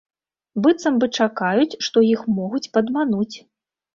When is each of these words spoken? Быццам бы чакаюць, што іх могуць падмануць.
Быццам 0.65 0.95
бы 1.03 1.09
чакаюць, 1.25 1.77
што 1.87 2.03
іх 2.13 2.25
могуць 2.39 2.65
падмануць. 2.79 3.35